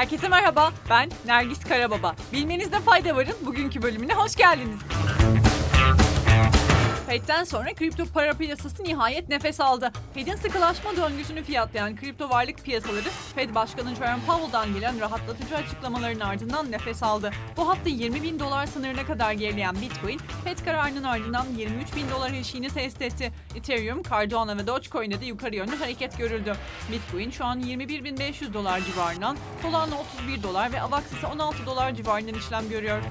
[0.00, 2.14] Herkese merhaba, ben Nergis Karababa.
[2.32, 4.78] Bilmenizde fayda varın bugünkü bölümüne hoş geldiniz.
[7.10, 9.92] Fed'den sonra kripto para piyasası nihayet nefes aldı.
[10.14, 16.72] Fed'in sıkılaşma döngüsünü fiyatlayan kripto varlık piyasaları Fed Başkanı Jerome Powell'dan gelen rahatlatıcı açıklamaların ardından
[16.72, 17.30] nefes aldı.
[17.56, 22.30] Bu hafta 20 bin dolar sınırına kadar gerileyen Bitcoin, Fed kararının ardından 23 bin dolar
[22.30, 23.32] eşiğini test etti.
[23.54, 26.56] Ethereum, Cardano ve Dogecoin'de de yukarı yönlü hareket görüldü.
[26.92, 32.34] Bitcoin şu an 21.500 dolar civarından, Solana 31 dolar ve Avax ise 16 dolar civarından
[32.34, 33.02] işlem görüyor.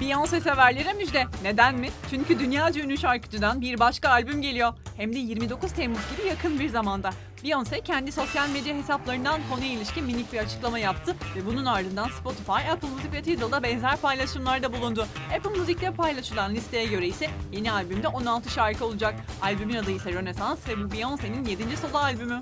[0.00, 1.26] Beyoncé severlere müjde.
[1.42, 1.90] Neden mi?
[2.10, 4.72] Çünkü dünyaca ünlü şarkıcıdan bir başka albüm geliyor.
[4.96, 7.10] Hem de 29 Temmuz gibi yakın bir zamanda.
[7.44, 12.70] Beyoncé kendi sosyal medya hesaplarından konuya ilişkin minik bir açıklama yaptı ve bunun ardından Spotify,
[12.72, 15.06] Apple Music ve Tidal'da benzer paylaşımlarda bulundu.
[15.36, 19.14] Apple Music'te paylaşılan listeye göre ise yeni albümde 16 şarkı olacak.
[19.42, 21.76] Albümün adı ise Renaissance ve bu Beyoncé'nin 7.
[21.76, 22.40] solo albümü.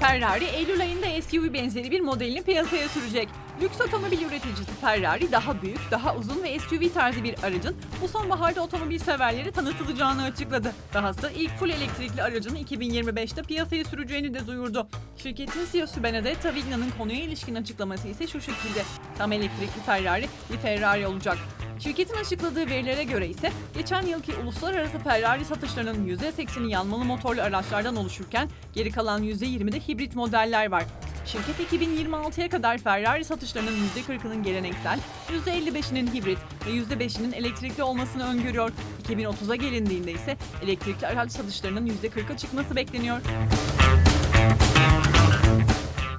[0.00, 3.28] Ferrari Eylül ayında SUV benzeri bir modelini piyasaya sürecek.
[3.62, 8.62] Lüks otomobil üreticisi Ferrari daha büyük, daha uzun ve SUV tarzı bir aracın bu sonbaharda
[8.62, 10.72] otomobil severleri tanıtılacağını açıkladı.
[10.94, 14.88] Dahası ilk full elektrikli aracını 2025'te piyasaya süreceğini de duyurdu.
[15.16, 18.82] Şirketin CEO'su Benedetta Vigna'nın konuya ilişkin açıklaması ise şu şekilde.
[19.18, 21.38] Tam elektrikli Ferrari bir Ferrari olacak.
[21.78, 28.48] Şirketin açıkladığı verilere göre ise geçen yılki uluslararası Ferrari satışlarının %80'i yanmalı motorlu araçlardan oluşurken
[28.74, 30.84] geri kalan %20'de hibrit modeller var.
[31.32, 34.98] Şirket 2026'ya kadar Ferrari satışlarının %40'ının geleneksel,
[35.46, 38.72] %55'inin hibrit ve %5'inin elektrikli olmasını öngörüyor.
[39.08, 43.20] 2030'a gelindiğinde ise elektrikli araç satışlarının %40'a çıkması bekleniyor.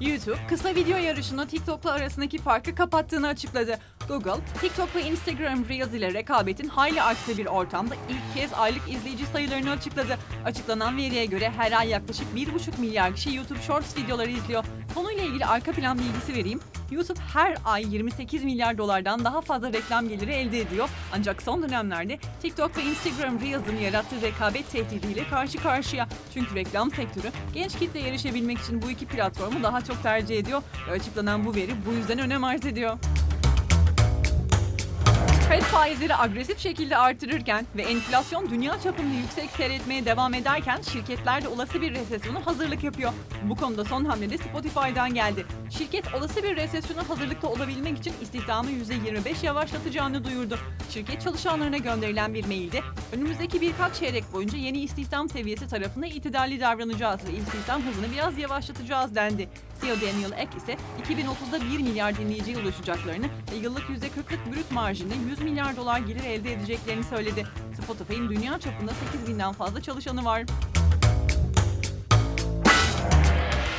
[0.00, 3.78] YouTube, kısa video yarışını TikTok'la arasındaki farkı kapattığını açıkladı.
[4.10, 9.26] Google, TikTok ve Instagram Reels ile rekabetin hayli arttığı bir ortamda ilk kez aylık izleyici
[9.26, 10.18] sayılarını açıkladı.
[10.44, 14.64] Açıklanan veriye göre her ay yaklaşık 1,5 milyar kişi YouTube Shorts videoları izliyor.
[14.94, 16.60] Konuyla ilgili arka plan bilgisi vereyim.
[16.90, 20.88] YouTube her ay 28 milyar dolardan daha fazla reklam geliri elde ediyor.
[21.14, 26.08] Ancak son dönemlerde TikTok ve Instagram Reels'ın yarattığı rekabet tehdidiyle karşı karşıya.
[26.34, 30.92] Çünkü reklam sektörü genç kitle erişebilmek için bu iki platformu daha çok tercih ediyor ve
[30.92, 32.98] açıklanan bu veri bu yüzden önem arz ediyor.
[35.50, 41.48] Fed faizleri agresif şekilde artırırken ve enflasyon dünya çapında yüksek seyretmeye devam ederken şirketler de
[41.48, 43.12] olası bir resesyona hazırlık yapıyor.
[43.42, 45.46] Bu konuda son hamle de Spotify'dan geldi.
[45.70, 50.58] Şirket olası bir resesyona hazırlıkta olabilmek için istihdamı %25 yavaşlatacağını duyurdu.
[50.90, 52.80] Şirket çalışanlarına gönderilen bir mailde
[53.12, 59.14] önümüzdeki birkaç çeyrek boyunca yeni istihdam seviyesi tarafında itidalli davranacağız ve istihdam hızını biraz yavaşlatacağız
[59.14, 59.48] dendi.
[59.80, 65.40] CEO Daniel Ek ise 2030'da 1 milyar dinleyiciye ulaşacaklarını ve yıllık %40'lık brüt marjinde 100
[65.40, 67.46] milyar dolar gelir elde edeceklerini söyledi.
[67.82, 70.42] Spotify'ın dünya çapında 8 binden fazla çalışanı var.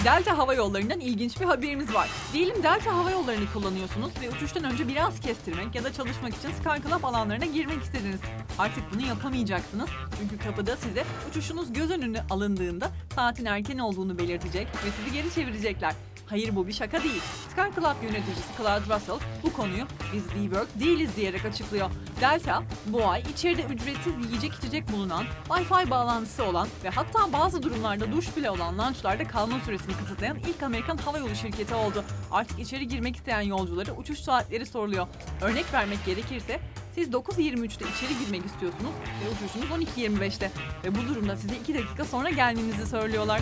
[0.06, 2.10] Delta Hava Yolları'ndan ilginç bir haberimiz var.
[2.34, 6.94] Diyelim Delta Hava Yolları'nı kullanıyorsunuz ve uçuştan önce biraz kestirmek ya da çalışmak için Sky
[7.04, 8.20] alanlarına girmek istediniz.
[8.60, 9.90] Artık bunu yapamayacaksınız
[10.20, 15.94] çünkü kapıda size uçuşunuz göz önüne alındığında saatin erken olduğunu belirtecek ve sizi geri çevirecekler.
[16.32, 17.22] Hayır bu bir şaka değil.
[17.50, 21.90] Sky Club yöneticisi Claude Russell bu konuyu biz WeWork değiliz diyerek açıklıyor.
[22.22, 28.12] Delta bu ay içeride ücretsiz yiyecek içecek bulunan, Wi-Fi bağlantısı olan ve hatta bazı durumlarda
[28.12, 32.04] duş bile olan launchlarda kalma süresini kısıtlayan ilk Amerikan havayolu şirketi oldu.
[32.32, 35.08] Artık içeri girmek isteyen yolculara uçuş saatleri soruluyor.
[35.42, 36.60] Örnek vermek gerekirse
[36.96, 38.92] siz 9.23'te içeri girmek istiyorsunuz
[39.26, 40.52] ve uçuşunuz 12.25'te
[40.84, 43.42] ve bu durumda size 2 dakika sonra gelmenizi söylüyorlar.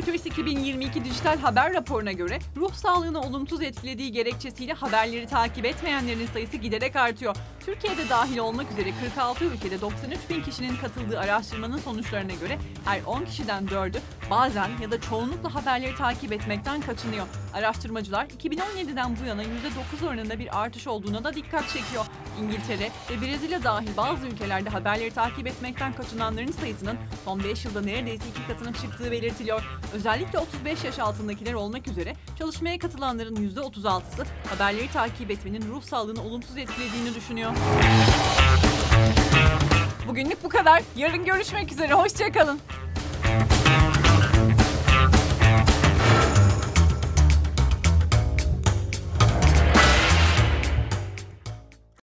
[0.00, 6.56] Reuters 2022 dijital haber raporuna göre ruh sağlığını olumsuz etkilediği gerekçesiyle haberleri takip etmeyenlerin sayısı
[6.56, 7.36] giderek artıyor.
[7.66, 13.24] Türkiye'de dahil olmak üzere 46 ülkede 93 bin kişinin katıldığı araştırmanın sonuçlarına göre her 10
[13.24, 13.98] kişiden 4'ü
[14.30, 17.26] bazen ya da çoğunlukla haberleri takip etmekten kaçınıyor.
[17.54, 22.06] Araştırmacılar 2017'den bu yana %9 oranında bir artış olduğuna da dikkat çekiyor.
[22.42, 28.24] İngiltere ve Brezilya dahil bazı ülkelerde haberleri takip etmekten kaçınanların sayısının son 5 yılda neredeyse
[28.28, 29.62] iki katına çıktığı belirtiliyor.
[29.94, 36.56] Özellikle 35 yaş altındakiler olmak üzere çalışmaya katılanların %36'sı haberleri takip etmenin ruh sağlığını olumsuz
[36.56, 37.52] etkilediğini düşünüyor.
[40.08, 40.82] Bugünlük bu kadar.
[40.96, 41.94] Yarın görüşmek üzere.
[41.94, 42.60] Hoşçakalın.